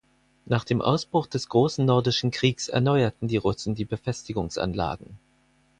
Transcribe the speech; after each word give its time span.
Nach 0.47 0.63
dem 0.63 0.81
Ausbruch 0.81 1.27
des 1.27 1.47
Großen 1.47 1.85
Nordischen 1.85 2.31
Kriegs 2.31 2.69
erneuerten 2.69 3.27
die 3.27 3.37
Russen 3.37 3.75
die 3.75 3.85
Befestigungsanlagen. 3.85 5.19